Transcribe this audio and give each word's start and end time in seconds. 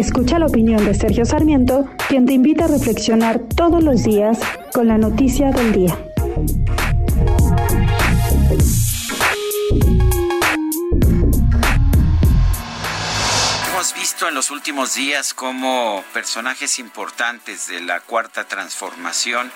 Escucha 0.00 0.38
la 0.38 0.46
opinión 0.46 0.82
de 0.86 0.94
Sergio 0.94 1.26
Sarmiento, 1.26 1.84
quien 2.08 2.24
te 2.24 2.32
invita 2.32 2.64
a 2.64 2.68
reflexionar 2.68 3.38
todos 3.54 3.84
los 3.84 4.02
días 4.02 4.38
con 4.72 4.88
la 4.88 4.96
noticia 4.96 5.50
del 5.50 5.72
día. 5.72 5.94
Hemos 13.68 13.94
visto 13.94 14.26
en 14.26 14.34
los 14.34 14.50
últimos 14.50 14.94
días 14.94 15.34
cómo 15.34 16.02
personajes 16.14 16.78
importantes 16.78 17.68
de 17.68 17.82
la 17.82 18.00
cuarta 18.00 18.44
transformación 18.44 19.52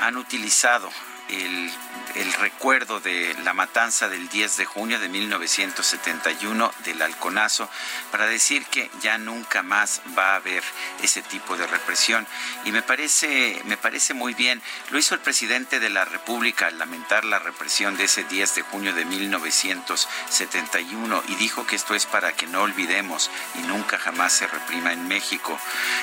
han 0.00 0.16
utilizado 0.16 0.88
el, 1.28 1.70
el, 2.14 2.32
recuerdo 2.34 3.00
de 3.00 3.34
la 3.44 3.52
matanza 3.52 4.08
del 4.08 4.28
10 4.28 4.56
de 4.56 4.64
junio 4.64 4.98
de 4.98 5.08
1971 5.08 6.72
del 6.84 7.02
Halconazo 7.02 7.68
para 8.10 8.26
decir 8.26 8.64
que 8.66 8.90
ya 9.02 9.18
nunca 9.18 9.62
más 9.62 10.00
va 10.16 10.32
a 10.32 10.36
haber 10.36 10.62
ese 11.02 11.22
tipo 11.22 11.56
de 11.56 11.66
represión. 11.66 12.26
Y 12.64 12.72
me 12.72 12.82
parece 12.82 13.60
me 13.64 13.76
parece 13.76 14.14
muy 14.14 14.34
bien. 14.34 14.62
Lo 14.90 14.98
hizo 14.98 15.14
el 15.14 15.20
presidente 15.20 15.80
de 15.80 15.90
la 15.90 16.04
República 16.04 16.68
al 16.68 16.78
lamentar 16.78 17.24
la 17.24 17.38
represión 17.38 17.96
de 17.96 18.04
ese 18.04 18.24
10 18.24 18.54
de 18.54 18.62
junio 18.62 18.94
de 18.94 19.04
1971 19.04 21.22
y 21.28 21.34
dijo 21.36 21.66
que 21.66 21.76
esto 21.76 21.94
es 21.94 22.06
para 22.06 22.32
que 22.32 22.46
no 22.46 22.62
olvidemos 22.62 23.30
y 23.56 23.58
nunca 23.66 23.98
jamás 23.98 24.32
se 24.32 24.46
reprima 24.46 24.92
en 24.92 25.06
México. 25.08 25.58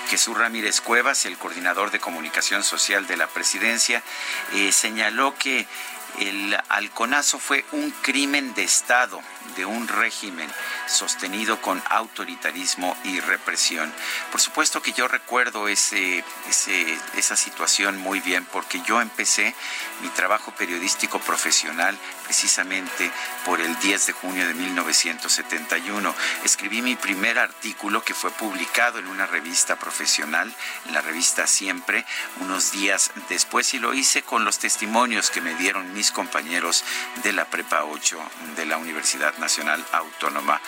Jesús 0.09 0.38
Ramírez 0.38 0.81
Cuevas 0.81 1.25
el 1.25 1.38
coordinador 1.38 1.91
de 1.91 2.00
comunicación 2.00 2.63
social 2.63 3.07
de 3.07 3.17
la 3.17 3.28
presidencia 3.28 4.03
eh, 4.53 4.72
señaló 4.72 5.14
lo 5.16 5.35
que 5.35 5.66
el 6.19 6.58
halconazo 6.69 7.39
fue 7.39 7.66
un 7.71 7.91
crimen 8.02 8.53
de 8.53 8.63
Estado, 8.63 9.22
de 9.55 9.65
un 9.65 9.88
régimen 9.88 10.49
sostenido 10.88 11.61
con 11.61 11.81
autoritarismo 11.89 12.95
y 13.03 13.19
represión. 13.19 13.91
Por 14.31 14.41
supuesto 14.41 14.81
que 14.81 14.93
yo 14.93 15.07
recuerdo 15.07 15.67
ese, 15.67 16.23
esa 17.15 17.35
situación 17.35 17.97
muy 17.97 18.19
bien 18.19 18.45
porque 18.51 18.81
yo 18.81 19.01
empecé 19.01 19.55
mi 20.01 20.09
trabajo 20.09 20.51
periodístico 20.51 21.19
profesional 21.19 21.97
precisamente 22.25 23.11
por 23.45 23.61
el 23.61 23.77
10 23.79 24.07
de 24.07 24.13
junio 24.13 24.47
de 24.47 24.53
1971. 24.53 26.13
Escribí 26.43 26.81
mi 26.81 26.95
primer 26.95 27.39
artículo 27.39 28.03
que 28.03 28.13
fue 28.13 28.31
publicado 28.31 28.99
en 28.99 29.07
una 29.07 29.27
revista 29.27 29.77
profesional, 29.77 30.53
en 30.88 30.93
la 30.93 31.01
revista 31.01 31.47
Siempre, 31.47 32.05
unos 32.41 32.71
días 32.71 33.11
después 33.29 33.73
y 33.73 33.79
lo 33.79 33.93
hice 33.93 34.23
con 34.23 34.45
los 34.45 34.59
testimonios 34.59 35.29
que 35.29 35.41
me 35.41 35.53
dieron 35.55 35.93
mis 35.93 36.11
compañeros 36.11 36.83
de 37.23 37.33
la 37.33 37.45
Prepa 37.45 37.83
8 37.83 38.19
de 38.55 38.66
la 38.66 38.77
Universidad 38.77 39.34
Nacional 39.39 39.86
Autónoma 39.91 40.61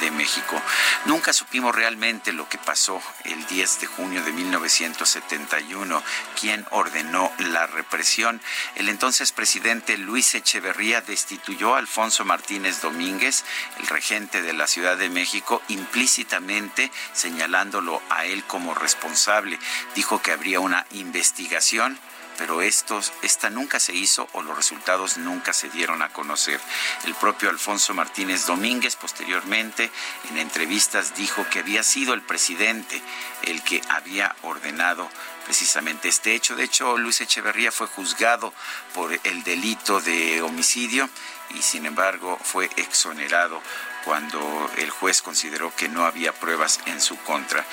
de 0.00 0.10
México. 0.10 0.60
Nunca 1.06 1.32
supimos 1.32 1.74
realmente 1.74 2.32
lo 2.32 2.48
que 2.48 2.58
pasó 2.58 3.00
el 3.24 3.46
10 3.46 3.80
de 3.80 3.86
junio 3.86 4.22
de 4.22 4.32
1971, 4.32 6.02
quién 6.40 6.66
ordenó 6.70 7.30
la 7.38 7.66
represión. 7.66 8.40
El 8.74 8.88
entonces 8.88 9.32
presidente 9.32 9.96
Luis 9.98 10.34
Echeverría 10.34 11.00
destituyó 11.00 11.74
a 11.74 11.78
Alfonso 11.78 12.24
Martínez 12.24 12.80
Domínguez, 12.80 13.44
el 13.78 13.86
regente 13.86 14.42
de 14.42 14.52
la 14.52 14.66
Ciudad 14.66 14.96
de 14.96 15.08
México, 15.08 15.62
implícitamente 15.68 16.90
señalándolo 17.12 18.02
a 18.10 18.24
él 18.24 18.44
como 18.44 18.74
responsable. 18.74 19.58
Dijo 19.94 20.22
que 20.22 20.32
habría 20.32 20.60
una 20.60 20.86
investigación 20.92 21.98
pero 22.38 22.62
estos, 22.62 23.12
esta 23.22 23.50
nunca 23.50 23.80
se 23.80 23.94
hizo 23.94 24.28
o 24.32 24.42
los 24.42 24.56
resultados 24.56 25.16
nunca 25.18 25.52
se 25.52 25.68
dieron 25.70 26.02
a 26.02 26.10
conocer. 26.10 26.60
El 27.04 27.14
propio 27.14 27.50
Alfonso 27.50 27.94
Martínez 27.94 28.46
Domínguez 28.46 28.96
posteriormente 28.96 29.90
en 30.30 30.38
entrevistas 30.38 31.14
dijo 31.14 31.46
que 31.50 31.60
había 31.60 31.82
sido 31.82 32.14
el 32.14 32.22
presidente 32.22 33.00
el 33.42 33.62
que 33.62 33.80
había 33.88 34.34
ordenado 34.42 35.08
precisamente 35.44 36.08
este 36.08 36.34
hecho. 36.34 36.56
De 36.56 36.64
hecho, 36.64 36.96
Luis 36.96 37.20
Echeverría 37.20 37.70
fue 37.70 37.86
juzgado 37.86 38.52
por 38.94 39.12
el 39.24 39.44
delito 39.44 40.00
de 40.00 40.42
homicidio 40.42 41.08
y 41.50 41.62
sin 41.62 41.86
embargo 41.86 42.38
fue 42.42 42.70
exonerado 42.76 43.60
cuando 44.04 44.70
el 44.76 44.90
juez 44.90 45.22
consideró 45.22 45.74
que 45.74 45.88
no 45.88 46.04
había 46.04 46.32
pruebas 46.32 46.80
en 46.86 47.00
su 47.00 47.16
contra. 47.18 47.64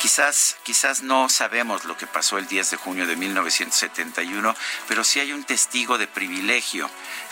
Quizás, 0.00 0.56
quizás 0.62 1.02
no 1.02 1.28
sabemos 1.28 1.84
lo 1.84 1.96
que 1.96 2.06
pasó 2.06 2.38
el 2.38 2.46
10 2.46 2.70
de 2.70 2.76
junio 2.76 3.06
de 3.06 3.16
1971, 3.16 4.54
pero 4.88 5.04
sí 5.04 5.20
hay 5.20 5.32
un 5.32 5.44
testigo 5.44 5.98
de 5.98 6.06
privilegio 6.06 6.88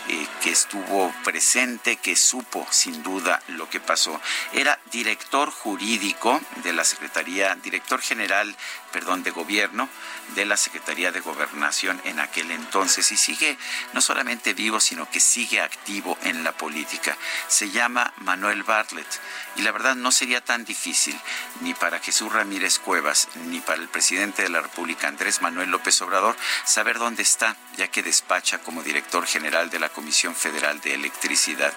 eh, 0.07 0.27
que 0.41 0.49
estuvo 0.49 1.13
presente, 1.23 1.97
que 1.97 2.15
supo 2.15 2.67
sin 2.71 3.03
duda 3.03 3.41
lo 3.49 3.69
que 3.69 3.79
pasó. 3.79 4.19
Era 4.51 4.79
director 4.91 5.51
jurídico 5.51 6.41
de 6.63 6.73
la 6.73 6.83
Secretaría, 6.83 7.55
director 7.55 8.01
general, 8.01 8.55
perdón, 8.91 9.23
de 9.23 9.31
gobierno 9.31 9.87
de 10.35 10.45
la 10.45 10.57
Secretaría 10.57 11.11
de 11.11 11.19
Gobernación 11.19 12.01
en 12.05 12.19
aquel 12.19 12.51
entonces 12.51 13.11
y 13.11 13.17
sigue 13.17 13.57
no 13.93 14.01
solamente 14.01 14.53
vivo, 14.53 14.79
sino 14.79 15.09
que 15.09 15.19
sigue 15.19 15.61
activo 15.61 16.17
en 16.23 16.43
la 16.43 16.53
política. 16.53 17.17
Se 17.47 17.69
llama 17.69 18.13
Manuel 18.41 18.63
Bartlett 18.63 19.07
y 19.55 19.61
la 19.61 19.71
verdad 19.71 19.93
no 19.93 20.11
sería 20.11 20.41
tan 20.41 20.65
difícil 20.65 21.15
ni 21.59 21.75
para 21.75 21.99
Jesús 21.99 22.33
Ramírez 22.33 22.79
Cuevas 22.79 23.27
ni 23.35 23.59
para 23.59 23.79
el 23.79 23.87
presidente 23.87 24.41
de 24.41 24.49
la 24.49 24.61
República, 24.61 25.07
Andrés 25.07 25.43
Manuel 25.43 25.69
López 25.69 26.01
Obrador, 26.01 26.35
saber 26.65 26.97
dónde 26.97 27.21
está, 27.21 27.55
ya 27.77 27.89
que 27.89 28.01
despacha 28.01 28.57
como 28.57 28.81
director 28.81 29.27
general 29.27 29.69
de 29.69 29.77
la 29.77 29.89
Comisión 29.89 30.35
Federal 30.35 30.81
de 30.81 30.95
Electricidad. 30.95 31.71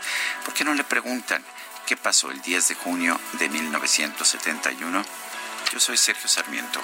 ¿Por 0.47 0.55
qué 0.55 0.65
no 0.65 0.73
le 0.73 0.85
preguntan 0.85 1.45
qué 1.87 1.99
pasó 1.99 2.31
el 2.31 2.41
10 2.41 2.69
de 2.69 2.75
junio 2.77 3.21
de 3.35 3.51
1971? 3.51 5.05
Yo 5.71 5.81
soy 5.81 5.99
Sergio 5.99 6.29
Sarmiento 6.29 6.81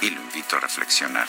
y 0.00 0.08
lo 0.08 0.22
invito 0.22 0.56
a 0.56 0.60
reflexionar. 0.60 1.28